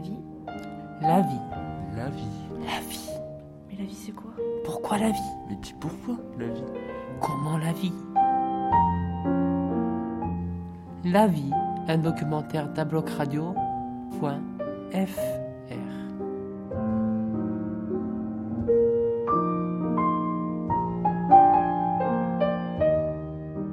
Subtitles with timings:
[0.00, 0.18] vie?
[1.00, 1.40] La vie.
[1.96, 2.28] La vie.
[2.66, 3.10] La vie.
[3.68, 4.30] Mais la vie, c'est quoi?
[4.64, 5.20] Pourquoi la vie?
[5.48, 6.64] Mais dis pourquoi la vie?
[7.20, 7.92] Comment la vie?
[11.04, 11.50] La vie,
[11.88, 13.54] un documentaire d'Abloc Radio.
[14.18, 14.40] Point
[14.92, 15.40] FR.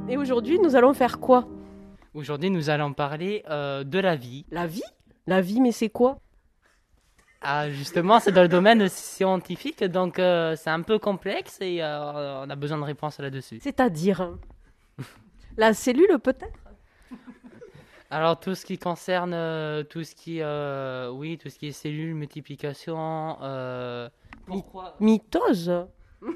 [0.09, 1.45] Et aujourd'hui, nous allons faire quoi?
[2.13, 4.45] Aujourd'hui, nous allons parler euh, de la vie.
[4.51, 4.83] La vie?
[5.27, 6.19] La vie, mais c'est quoi?
[7.41, 12.43] Ah, justement, c'est dans le domaine scientifique, donc euh, c'est un peu complexe et euh,
[12.43, 13.59] on a besoin de réponses là-dessus.
[13.61, 14.31] C'est-à-dire
[15.57, 16.59] La cellule, peut-être?
[18.09, 21.71] Alors, tout ce qui concerne euh, tout ce qui, euh, oui, tout ce qui est
[21.73, 23.37] cellules, multiplication.
[23.41, 24.09] euh,
[24.45, 25.85] pourquoi Mitose?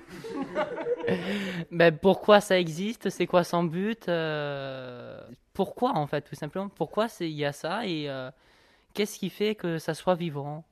[1.72, 3.10] Ben, pourquoi ça existe?
[3.10, 4.06] C'est quoi son but?
[5.54, 6.70] Pourquoi en fait, tout simplement?
[6.70, 8.08] Pourquoi il y a ça et
[8.94, 10.64] qu'est-ce qui fait que ça soit vivant?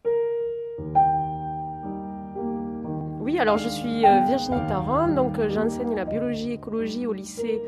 [3.29, 7.61] Oui, alors je suis euh, Virginie Taran, donc euh, j'enseigne la biologie écologie au lycée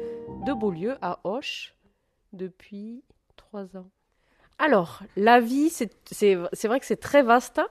[0.44, 1.76] de Beaulieu à Auch
[2.34, 3.04] depuis
[3.36, 3.86] trois ans.
[4.58, 6.34] Alors, la vie, c'est
[6.66, 7.62] vrai que c'est très vaste.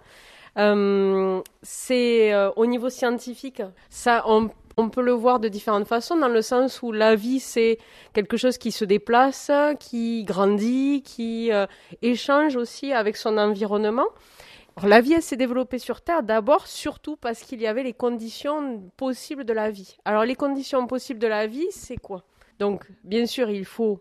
[0.56, 6.28] Euh, c'est au niveau scientifique, ça, on, on peut le voir de différentes façons, dans
[6.28, 7.78] le sens où la vie, c'est
[8.12, 11.50] quelque chose qui se déplace, qui grandit, qui
[12.02, 14.06] échange aussi avec son environnement.
[14.76, 17.92] Alors, la vie, elle s'est développée sur Terre d'abord, surtout parce qu'il y avait les
[17.92, 19.96] conditions possibles de la vie.
[20.04, 22.24] Alors, les conditions possibles de la vie, c'est quoi?
[22.58, 24.00] Donc, bien sûr, il faut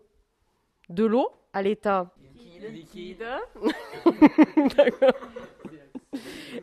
[0.88, 2.12] de l'eau à l'état
[2.68, 3.24] liquide.
[4.76, 5.14] D'accord.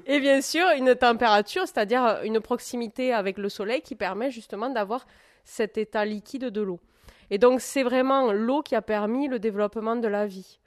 [0.06, 5.08] Et bien sûr, une température, c'est-à-dire une proximité avec le soleil qui permet justement d'avoir
[5.44, 6.80] cet état liquide de l'eau.
[7.30, 10.60] Et donc, c'est vraiment l'eau qui a permis le développement de la vie.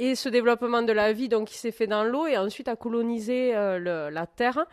[0.00, 2.76] Et ce développement de la vie, donc, qui s'est fait dans l'eau et ensuite a
[2.76, 4.64] colonisé euh, la Terre.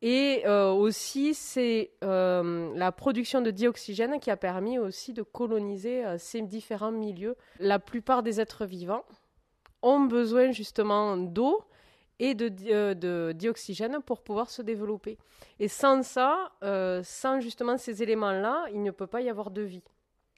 [0.00, 6.02] Et euh, aussi, c'est euh, la production de dioxygène qui a permis aussi de coloniser
[6.16, 7.36] ces différents milieux.
[7.58, 9.04] La plupart des êtres vivants
[9.82, 11.62] ont besoin justement d'eau
[12.18, 15.18] et de, di- de dioxygène pour pouvoir se développer.
[15.58, 16.52] Et sans ça,
[17.02, 19.82] sans justement ces éléments-là, il ne peut pas y avoir de vie.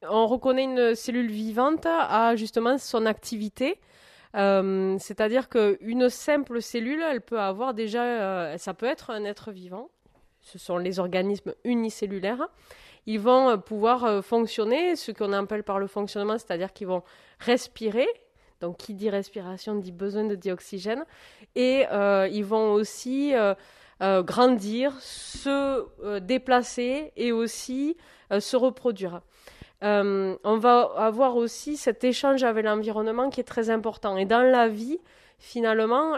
[0.03, 3.79] On reconnaît une cellule vivante à justement son activité.
[4.35, 9.53] Euh, C'est-à-dire qu'une simple cellule, elle peut avoir déjà, euh, ça peut être un être
[9.53, 9.91] vivant.
[10.41, 12.49] Ce sont les organismes unicellulaires.
[13.07, 17.03] Ils vont euh, pouvoir fonctionner, ce qu'on appelle par le fonctionnement, c'est-à-dire qu'ils vont
[17.39, 18.09] respirer.
[18.61, 21.05] Donc, qui dit respiration dit besoin de dioxygène.
[21.57, 21.85] Et
[22.31, 23.35] ils vont aussi
[24.01, 27.97] grandir, se déplacer et aussi
[28.31, 29.21] se reproduire.
[29.83, 34.17] Euh, on va avoir aussi cet échange avec l'environnement qui est très important.
[34.17, 34.99] Et dans la vie,
[35.39, 36.17] finalement,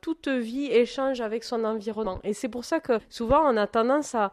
[0.00, 2.18] toute vie échange avec son environnement.
[2.24, 4.32] Et c'est pour ça que souvent on a tendance à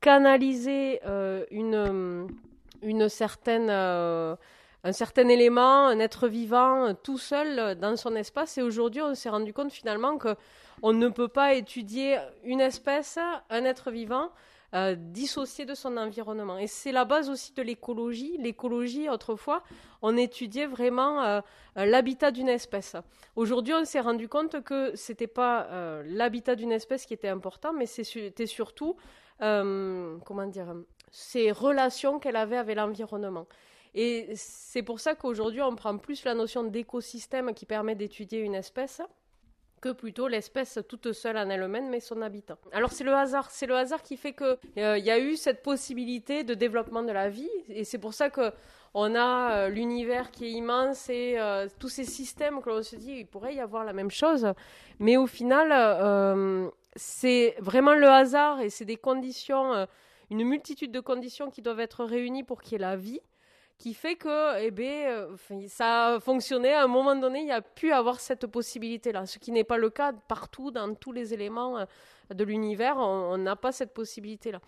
[0.00, 4.36] canaliser euh, une, certaine, euh,
[4.84, 8.56] un certain élément, un être vivant tout seul dans son espace.
[8.56, 10.36] Et aujourd'hui, on s'est rendu compte finalement que
[10.82, 13.18] on ne peut pas étudier une espèce,
[13.50, 14.30] un être vivant,
[14.74, 16.58] euh, dissocié de son environnement.
[16.58, 18.36] Et c'est la base aussi de l'écologie.
[18.38, 19.62] L'écologie, autrefois,
[20.02, 21.40] on étudiait vraiment euh,
[21.78, 22.96] euh, l'habitat d'une espèce.
[23.36, 27.72] Aujourd'hui, on s'est rendu compte que c'était pas euh, l'habitat d'une espèce qui était important,
[27.72, 28.96] mais c'était surtout,
[29.38, 30.74] comment dire,
[31.10, 33.46] ces relations qu'elle avait avec l'environnement.
[33.94, 38.54] Et c'est pour ça qu'aujourd'hui, on prend plus la notion d'écosystème qui permet d'étudier une
[38.54, 39.02] espèce
[39.82, 42.56] que plutôt l'espèce toute seule en elle-même, mais son habitat.
[42.72, 45.36] Alors c'est le hasard, c'est le hasard qui fait que euh, il y a eu
[45.36, 48.52] cette possibilité de développement de la vie, et c'est pour ça que
[48.94, 52.96] on a euh, l'univers qui est immense et euh, tous ces systèmes que l'on se
[52.96, 54.46] dit il pourrait y avoir la même chose,
[54.98, 59.86] mais au final euh, c'est vraiment le hasard et c'est des conditions, euh,
[60.30, 63.20] une multitude de conditions qui doivent être réunies pour qu'il y ait la vie
[63.78, 66.72] qui fait que eh ben, euh, ça a fonctionné.
[66.72, 69.76] À un moment donné, il y a pu avoir cette possibilité-là, ce qui n'est pas
[69.76, 71.84] le cas partout, dans tous les éléments euh,
[72.32, 72.96] de l'univers.
[72.96, 74.60] On n'a pas cette possibilité-là.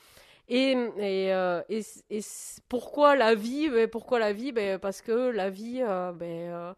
[0.48, 2.20] Et, et, euh, et,
[2.68, 3.70] pourquoi la vie?
[3.70, 4.52] Ben, Pourquoi la vie?
[4.52, 5.82] Ben, Parce que la vie,
[6.14, 6.74] ben,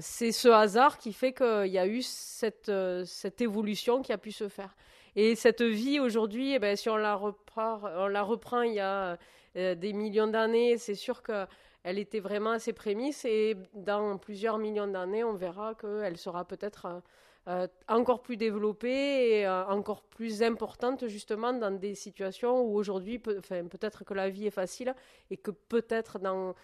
[0.00, 2.70] c'est ce hasard qui fait qu'il y a eu cette,
[3.04, 4.76] cette évolution qui a pu se faire.
[5.16, 8.80] Et cette vie aujourd'hui, eh ben, si on la reprend, on la reprend il y
[8.80, 9.16] a
[9.56, 14.58] euh, des millions d'années, c'est sûr qu'elle était vraiment à ses prémices et dans plusieurs
[14.58, 17.00] millions d'années, on verra qu'elle sera peut-être euh,
[17.46, 23.64] euh, encore plus développée et encore plus importante justement dans des situations où aujourd'hui, enfin,
[23.66, 24.94] peut-être que la vie est facile
[25.30, 26.54] et que peut-être dans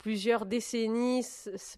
[0.00, 1.22] plusieurs décennies,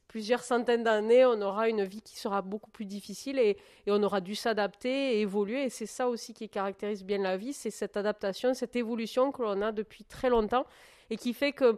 [0.07, 3.57] plusieurs centaines d'années, on aura une vie qui sera beaucoup plus difficile et,
[3.89, 5.65] on aura dû s'adapter et évoluer.
[5.65, 9.43] Et c'est ça aussi qui caractérise bien la vie, c'est cette adaptation, cette évolution que
[9.43, 10.65] l'on a depuis très longtemps
[11.11, 11.77] et qui fait que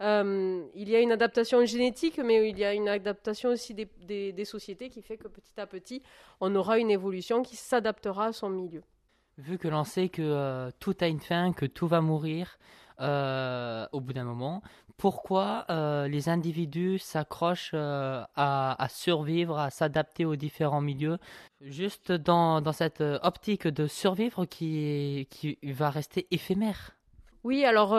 [0.00, 4.44] euh, il y a une adaptation génétique, mais il y a une adaptation aussi des,
[4.46, 6.02] sociétés qui fait que petit à petit,
[6.40, 8.82] on aura une évolution qui s'adaptera à son milieu.
[9.36, 12.58] Vu que l'on sait que euh, tout a une fin, que tout va mourir
[13.02, 14.62] euh, au bout d'un moment,
[14.96, 21.18] pourquoi euh, les individus s'accrochent à, survivre, à s'adapter aux différents milieux,
[21.60, 26.92] juste dans, cette optique de survivre qui, qui va rester éphémère.
[27.44, 27.96] Oui, alors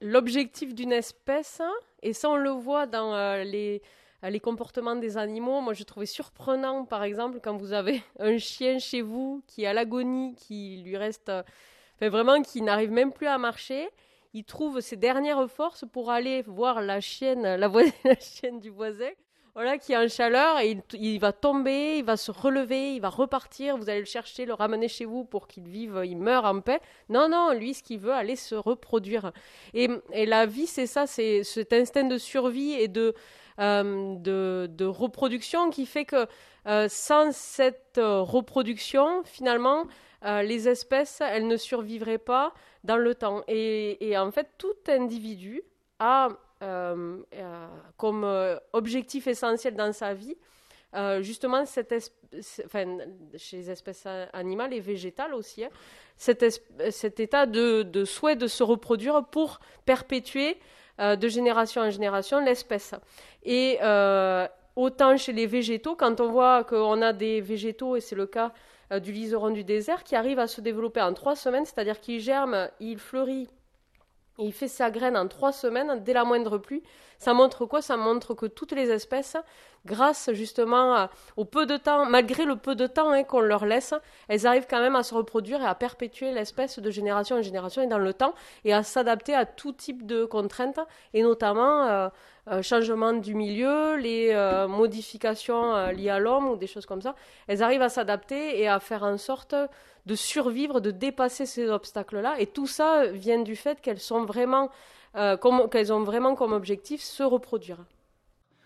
[0.00, 1.72] l'objectif d'une espèce, hein,
[2.02, 3.82] et ça on le voit dans les
[4.24, 5.60] euh, les comportements des animaux.
[5.60, 9.66] Moi, je trouvais surprenant, par exemple, quand vous avez un chien chez vous qui est
[9.66, 11.42] à l'agonie, qui lui reste, euh,
[12.00, 13.88] enfin, vraiment, qui n'arrive même plus à marcher.
[14.32, 17.68] Il trouve ses dernières forces pour aller voir la chienne, la,
[18.04, 19.10] la chienne du voisin,
[19.54, 23.08] voilà, qui est en chaleur et il, va tomber, il va se relever, il va
[23.08, 23.76] repartir.
[23.76, 26.80] Vous allez le chercher, le ramener chez vous pour qu'il vive, il meurt en paix.
[27.08, 29.32] Non, non, lui, ce qu'il veut, aller se reproduire.
[29.74, 33.14] Et, et la vie, c'est ça, c'est cet instinct de survie et de
[33.60, 36.26] euh, de, reproduction qui fait que
[36.66, 39.84] euh, sans cette euh, reproduction, finalement,
[40.22, 42.52] les espèces, elles ne survivraient pas
[42.84, 43.42] dans le temps.
[43.48, 45.62] Et, en fait, tout individu
[45.98, 46.28] a
[47.96, 50.36] comme objectif essentiel dans sa vie
[51.22, 52.12] justement cette
[53.38, 54.04] chez les espèces
[54.34, 55.70] animales et végétales aussi, hein,
[56.18, 56.42] cet,
[57.18, 60.58] état de, de, souhait de se reproduire pour perpétuer
[61.00, 62.94] euh, de génération en génération l'espèce.
[63.42, 68.16] Et euh, autant chez les végétaux, quand on voit qu'on a des végétaux, et c'est
[68.16, 68.52] le cas
[68.92, 72.20] euh, du liseron du désert, qui arrive à se développer en trois semaines, c'est-à-dire qu'il
[72.20, 72.98] germe, il
[74.40, 76.82] il fait sa graine en trois semaines, dès la moindre pluie.
[77.18, 77.82] Ça montre quoi?
[77.82, 79.36] Ça montre que toutes les espèces,
[79.84, 83.92] grâce justement au peu de temps, malgré le peu de temps hein, qu'on leur laisse,
[84.28, 87.82] elles arrivent quand même à se reproduire et à perpétuer l'espèce de génération en génération
[87.82, 88.34] et dans le temps
[88.64, 90.80] et à s'adapter à tout type de contraintes
[91.12, 92.08] et notamment euh,
[92.48, 97.14] euh, changement du milieu, les euh, modifications liées à l'homme ou des choses comme ça.
[97.48, 99.54] Elles arrivent à s'adapter et à faire en sorte
[100.10, 102.34] de survivre, de dépasser ces obstacles-là.
[102.40, 104.68] Et tout ça vient du fait qu'elles sont vraiment,
[105.16, 105.36] euh,
[105.70, 107.78] qu'elles ont vraiment comme objectif se reproduire.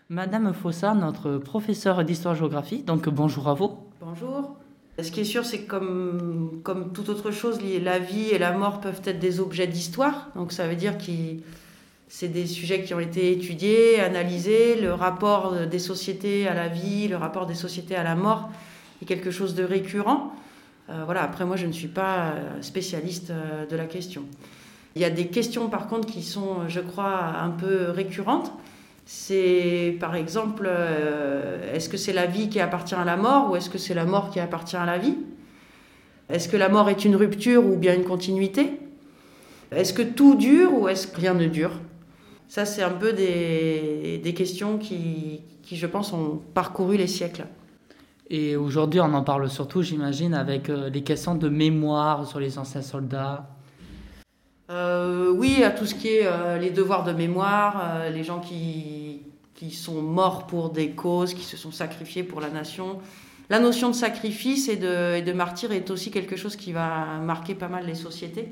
[0.09, 3.77] Madame Fossard, notre professeure d'histoire-géographie, donc bonjour à vous.
[4.01, 4.55] Bonjour.
[4.99, 8.51] Ce qui est sûr, c'est que comme, comme toute autre chose, la vie et la
[8.51, 10.29] mort peuvent être des objets d'histoire.
[10.35, 11.11] Donc ça veut dire que
[12.07, 14.81] c'est des sujets qui ont été étudiés, analysés.
[14.81, 18.49] Le rapport des sociétés à la vie, le rapport des sociétés à la mort
[19.01, 20.33] est quelque chose de récurrent.
[20.89, 24.23] Euh, voilà, après, moi, je ne suis pas euh, spécialiste euh, de la question.
[24.95, 28.51] Il y a des questions, par contre, qui sont, je crois, un peu récurrentes.
[29.05, 30.67] C'est, par exemple,
[31.73, 34.05] est-ce que c'est la vie qui appartient à la mort ou est-ce que c'est la
[34.05, 35.17] mort qui appartient à la vie?
[36.29, 38.79] Est-ce que la mort est une rupture ou bien une continuité?
[39.69, 41.73] Est-ce que tout dure ou est-ce que rien ne dure?
[42.47, 47.45] Ça, c'est un peu des, questions qui, je pense, ont parcouru les siècles.
[48.29, 52.57] Et aujourd'hui, on en parle surtout, j'imagine, avec euh, les questions de mémoire sur les
[52.57, 53.47] anciens soldats.
[54.71, 59.21] Euh, oui, à tout ce qui est euh, les devoirs de mémoire, les gens qui,
[59.53, 62.97] qui sont morts pour des causes, qui se sont sacrifiés pour la nation.
[63.51, 67.19] La notion de sacrifice et de, et de martyr est aussi quelque chose qui va
[67.23, 68.47] marquer pas mal les sociétés.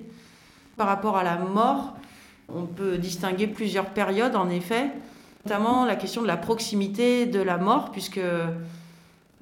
[0.78, 1.96] Par rapport à la mort,
[2.48, 4.92] on peut distinguer plusieurs périodes, en effet,
[5.46, 8.22] notamment la question de la proximité de la mort, puisque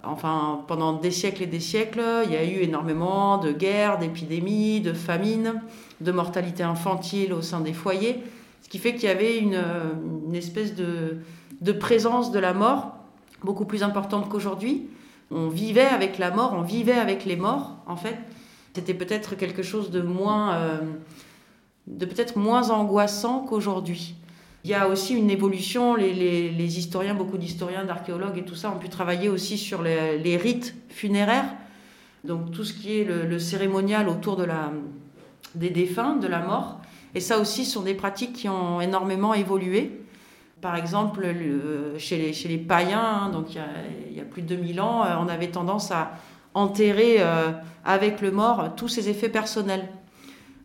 [0.04, 4.82] Enfin, pendant des siècles et des siècles, il y a eu énormément de guerres, d'épidémies,
[4.82, 5.62] de famines,
[6.00, 8.24] de mortalité infantile au sein des foyers,
[8.64, 9.56] ce qui fait qu'il y avait une,
[10.34, 12.96] espèce de, présence de la mort
[13.44, 14.88] beaucoup plus importante qu'aujourd'hui.
[15.30, 18.18] On vivait avec la mort, on vivait avec les morts, en fait.
[18.74, 20.80] C'était peut-être quelque chose de moins, euh,
[21.88, 24.16] de peut-être moins angoissant qu'aujourd'hui.
[24.64, 28.78] Il y a aussi une évolution, les, historiens, beaucoup d'historiens, d'archéologues et tout ça ont
[28.78, 31.52] pu travailler aussi sur les, rites funéraires,
[32.24, 34.72] donc tout ce qui est le, cérémonial autour de la,
[35.56, 36.80] des défunts, de la mort.
[37.16, 40.00] Et ça aussi sont des pratiques qui ont énormément évolué.
[40.62, 41.26] Par exemple,
[41.98, 45.16] chez, les, chez les païens, hein, donc il y, a, plus de 2000 ans, euh,
[45.20, 46.12] on avait tendance à
[46.54, 47.52] enterrer euh,
[47.84, 49.90] avec le mort tous ses effets personnels.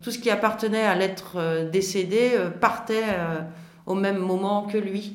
[0.03, 3.05] Tout ce qui appartenait à l'être euh, décédé partait
[3.87, 5.13] au même moment que lui.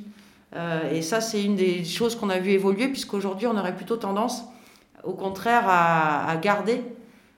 [0.56, 3.96] Euh, et ça, c'est une des choses qu'on a vu évoluer, puisqu'aujourd'hui, on aurait plutôt
[3.96, 4.44] tendance,
[5.04, 6.82] au contraire, à, garder,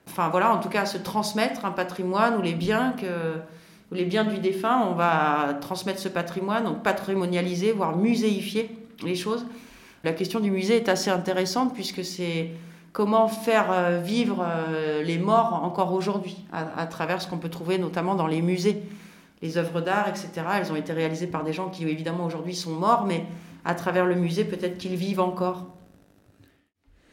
[0.07, 3.05] enfin voilà, en tout cas à se transmettre un patrimoine ou les biens que,
[3.91, 9.45] les biens du défunt, on va transmettre ce patrimoine, donc patrimonialiser, voire muséifier les choses.
[10.03, 12.51] La question du musée est assez intéressante puisque c'est
[12.93, 17.77] comment faire euh, vivre euh, les morts encore aujourd'hui, à, travers ce qu'on peut trouver
[17.77, 18.81] notamment dans les musées.
[19.41, 22.71] Les œuvres d'art, etc., elles ont été réalisées par des gens qui évidemment aujourd'hui sont
[22.71, 23.25] morts, mais
[23.65, 25.67] à travers le musée, peut-être qu'ils vivent encore.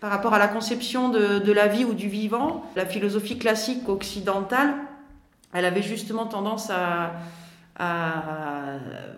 [0.00, 4.74] Par rapport à la conception de, la vie ou du vivant, la philosophie classique occidentale,
[5.52, 7.12] elle avait justement tendance à,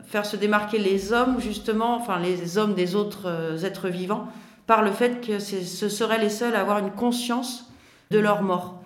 [0.06, 4.28] faire se démarquer les hommes, justement, enfin les hommes des autres euh, êtres vivants,
[4.66, 7.70] par le fait que ce seraient les seuls à avoir une conscience
[8.10, 8.83] de leur mort.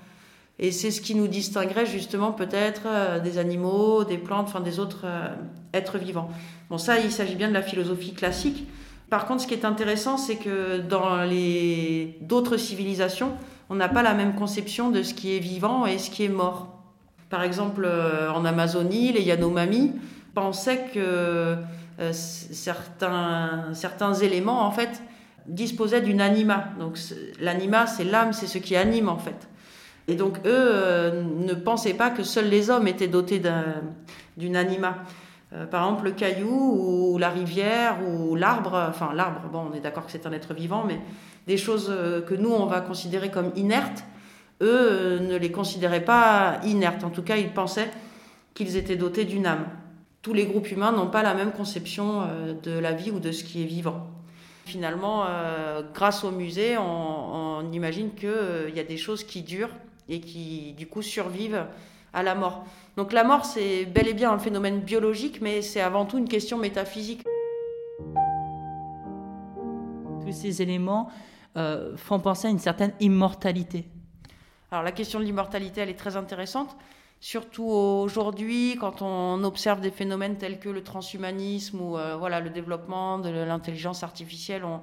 [0.61, 4.81] Et c'est ce qui nous distinguerait justement peut-être euh, des animaux, des plantes, enfin des
[4.81, 5.29] autres euh,
[5.73, 6.31] êtres vivants.
[6.69, 8.67] Bon, ça, il s'agit bien de la philosophie classique.
[9.09, 13.33] Par contre, ce qui est intéressant, c'est que dans les d'autres civilisations,
[13.71, 16.29] on n'a pas la même conception de ce qui est vivant et ce qui est
[16.29, 16.83] mort.
[17.31, 19.93] Par exemple, euh, en Amazonie, les Yanomami
[20.35, 21.57] pensaient que
[22.12, 25.03] certains, certains éléments, en fait,
[25.47, 26.69] disposaient d'une anima.
[26.79, 26.99] Donc
[27.41, 29.49] l'anima, c'est l'âme, c'est ce qui anime, en fait.
[30.09, 33.43] Et donc eux euh, ne pensaient pas que seuls les hommes étaient dotés
[34.38, 34.97] d'une anima.
[35.53, 39.81] Euh, par exemple, le caillou ou la rivière ou l'arbre, enfin l'arbre, bon, on est
[39.81, 40.99] d'accord que c'est un être vivant, mais
[41.47, 44.05] des choses euh, que nous, on va considérer comme inertes,
[44.62, 47.05] eux ne les considéraient pas inertes.
[47.05, 47.91] En tout cas, ils pensaient
[48.55, 49.67] qu'ils étaient dotés d'une âme.
[50.23, 52.23] Tous les groupes humains n'ont pas la même conception
[52.62, 54.09] de la vie ou de ce qui est vivant.
[54.67, 55.25] Finalement,
[55.95, 59.71] grâce au musée, on, on imagine qu'il y a des choses qui durent
[60.09, 61.67] et qui du coup survivent
[62.12, 62.65] à la mort.
[62.97, 66.29] Donc la mort, c'est bel et bien un phénomène biologique, mais c'est avant tout une
[66.29, 67.23] question métaphysique.
[70.25, 71.11] Tous ces éléments
[71.57, 73.87] euh, font penser à une certaine immortalité.
[74.71, 76.77] Alors la question de l'immortalité, elle est très intéressante,
[77.21, 82.50] surtout aujourd'hui quand on observe des phénomènes tels que le transhumanisme ou euh, voilà le
[82.50, 84.65] développement de l'intelligence artificielle.
[84.65, 84.81] On,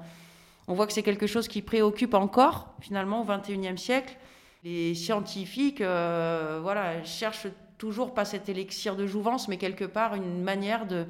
[0.68, 4.18] on voit que c'est quelque chose qui préoccupe encore finalement au XXIe siècle
[4.66, 10.42] les scientifiques euh, voilà, cherchent toujours pas cet élixir de jouvence, mais quelque part une
[10.42, 11.06] manière de,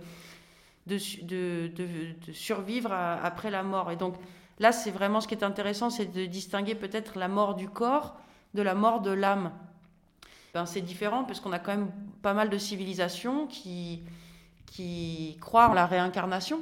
[0.88, 1.72] de,
[2.34, 3.92] survivre après la mort.
[3.92, 4.16] Et donc
[4.60, 8.18] là, c'est vraiment ce qui est intéressant, c'est de distinguer peut-être la mort du corps
[8.54, 9.52] de la mort de l'âme.
[10.54, 14.02] Ben, c'est différent parce qu'on a quand même pas mal de civilisations qui,
[14.66, 16.62] qui croient en la réincarnation.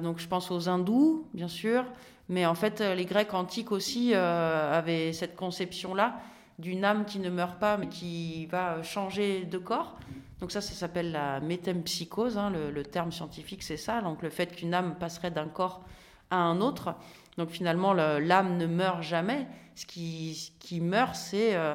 [0.00, 1.84] Donc je pense aux hindous, bien sûr,
[2.28, 6.20] mais en fait, euh, les Grecs antiques aussi euh, avaient cette conception-là
[6.58, 9.98] d'une âme qui ne meurt pas, mais qui va changer de corps.
[10.40, 14.00] Donc ça, ça s'appelle la métempsychose, hein, le, terme scientifique, c'est ça.
[14.00, 15.84] Donc le fait qu'une âme passerait d'un corps
[16.30, 16.94] à un autre.
[17.36, 19.46] Donc finalement, l'âme ne meurt jamais.
[19.74, 21.74] Ce qui, meurt, c'est euh,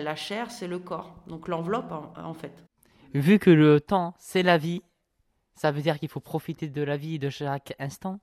[0.00, 1.14] la, chair, c'est le corps.
[1.28, 2.52] Donc l'enveloppe, en, fait.
[3.14, 4.82] Vu que le temps, c'est la vie,
[5.54, 8.18] ça veut dire qu'il faut profiter de la vie de chaque instant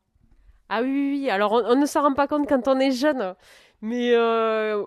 [0.69, 3.36] ah oui, oui, alors on, ne s'en rend pas compte quand on est jeune,
[3.81, 4.84] mais euh,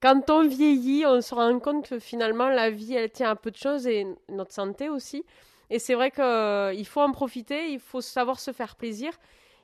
[0.00, 3.50] quand on vieillit, on se rend compte que finalement la vie, elle tient à peu
[3.50, 5.24] de choses et notre santé aussi.
[5.70, 9.12] Et c'est vrai qu'il euh, faut en profiter, il faut savoir se faire plaisir,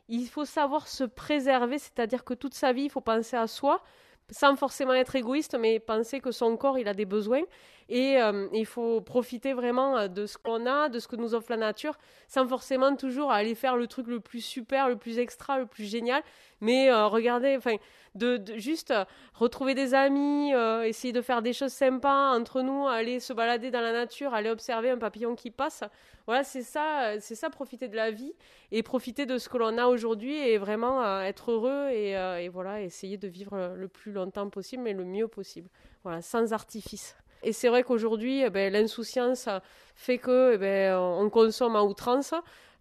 [0.08, 3.82] il faut savoir se préserver, c'est-à-dire que toute sa vie, il faut penser à soi,
[4.30, 7.42] sans forcément être égoïste, mais penser que son corps, il a des besoins.
[7.88, 11.34] Et euh, il faut profiter vraiment euh, de ce qu'on a, de ce que nous
[11.34, 15.18] offre la nature, sans forcément toujours aller faire le truc le plus super, le plus
[15.18, 16.22] extra, le plus génial.
[16.60, 17.76] Mais euh, regardez, enfin,
[18.14, 18.92] de, juste
[19.32, 20.52] retrouver des amis,
[20.84, 24.50] essayer de faire des choses sympas entre nous, aller se balader dans la nature, aller
[24.50, 25.84] observer un papillon qui passe.
[26.26, 28.34] Voilà, c'est ça, c'est ça, profiter de la vie
[28.72, 32.10] et profiter de ce que l'on a aujourd'hui et vraiment être heureux et,
[32.42, 35.70] et voilà, essayer de vivre le plus longtemps possible, mais le mieux possible.
[36.02, 37.16] Voilà, sans artifice.
[37.42, 39.48] Et c'est vrai qu'aujourd'hui, eh ben, l'insouciance
[39.94, 42.34] fait que eh ben, on consomme à outrance.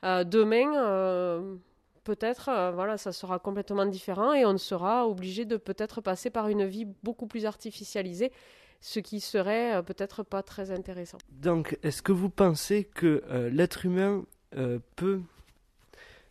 [0.03, 1.55] Euh, demain, euh,
[2.03, 6.49] peut-être, euh, voilà, ça sera complètement différent et on sera obligé de peut-être passer par
[6.49, 8.31] une vie beaucoup plus artificialisée,
[8.79, 11.17] ce qui serait peut-être pas très intéressant.
[11.31, 14.23] Donc, est-ce que vous pensez que l'être humain
[14.95, 15.21] peut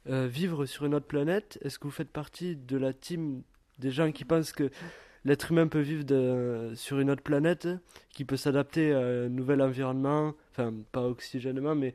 [0.06, 1.58] vivre sur une autre planète?
[1.62, 3.42] Est-ce que vous faites partie de la team
[3.78, 4.70] des gens qui pensent que
[5.26, 6.04] l'être humain peut vivre
[6.74, 7.68] sur une autre planète,
[8.10, 11.94] qui peut s'adapter à un nouvel environnement, enfin pas oxygénement, mais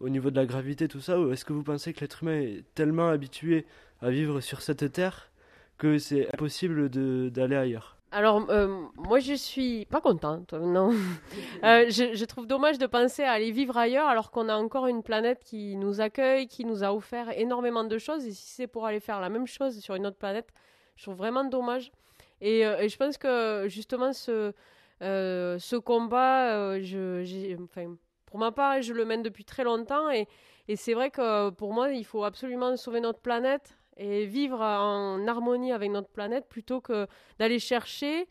[0.00, 2.40] au niveau de la gravité, tout ça, ou est-ce que vous pensez que l'être humain
[2.40, 3.66] est tellement habitué
[4.00, 5.30] à vivre sur cette Terre
[5.76, 6.88] que c'est impossible
[7.30, 7.96] d'aller ailleurs?
[8.12, 10.90] Alors, euh, moi, je suis pas contente, non.
[11.62, 14.86] Euh, je, je, trouve dommage de penser à aller vivre ailleurs alors qu'on a encore
[14.86, 18.24] une planète qui nous accueille, qui nous a offert énormément de choses.
[18.24, 20.48] Et si c'est pour aller faire la même chose sur une autre planète,
[20.96, 21.92] je trouve vraiment dommage.
[22.42, 24.52] Euh, et, je pense que justement, ce,
[25.02, 27.16] Euh, combat, euh,
[28.26, 30.26] pour ma part, je le mène depuis très longtemps et,
[30.76, 35.72] c'est vrai que pour moi, il faut absolument sauver notre planète et vivre en harmonie
[35.72, 38.28] avec notre planète plutôt que d'aller chercher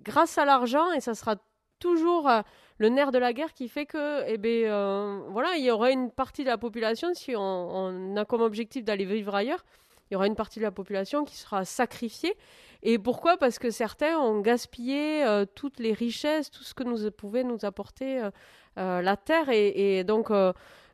[0.00, 1.36] grâce à l'argent et ça sera
[1.80, 2.30] toujours
[2.78, 6.10] le nerf de la guerre qui fait que eh ben voilà il y aura une
[6.10, 9.64] partie de la population si on, on a comme objectif d'aller vivre ailleurs
[10.10, 12.36] il y aura une partie de la population qui sera sacrifiée.
[12.82, 13.36] Et pourquoi?
[13.36, 17.64] Parce que certains ont gaspillé euh, toutes les richesses tout ce que nous pouvait nous
[17.64, 18.30] apporter euh,
[18.78, 19.48] euh, la terre.
[19.50, 20.30] Et, donc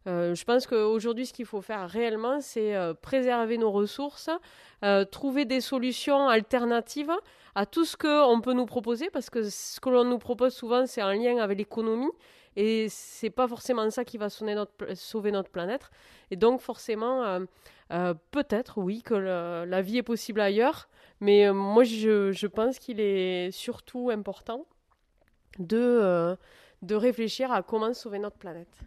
[0.07, 4.29] je pense qu'aujourd'hui, ce qu'il faut faire réellement, c'est préserver nos ressources,
[5.11, 7.13] trouver des solutions alternatives
[7.55, 10.87] à tout ce qu'on peut nous proposer, parce que ce que l'on nous propose souvent,
[10.87, 12.11] c'est en lien avec l'économie,
[12.57, 15.91] et c'est pas forcément ça qui va sauver notre planète.
[16.31, 17.41] Et donc, forcément, euh,
[17.93, 20.89] euh, peut-être, oui, que la vie est possible ailleurs,
[21.21, 24.67] mais euh, moi, je, je pense qu'il est surtout important
[25.59, 26.37] de,
[26.83, 28.85] de réfléchir à comment sauver notre planète.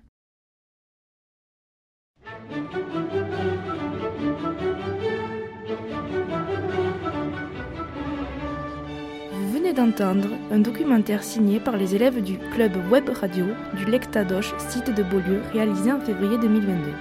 [9.68, 13.46] Venez d'entendre un documentaire signé par les élèves du club web radio
[13.76, 16.92] du Lectadoche, site de Beaulieu, réalisé en février 2022.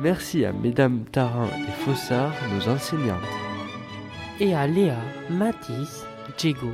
[0.00, 3.18] Merci à Mesdames Tarin et Fossard, nos enseignantes.
[4.40, 4.96] Et à Léa,
[5.30, 6.04] Mathis,
[6.38, 6.70] Diego,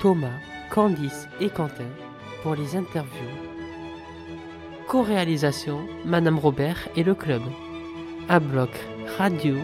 [0.00, 0.38] Thomas,
[0.70, 1.90] Candice et Quentin
[2.42, 3.36] pour les interviews.
[4.88, 7.42] Co-réalisation, Madame Robert et le club.
[8.28, 8.70] À bloc
[9.18, 9.62] radio.fr.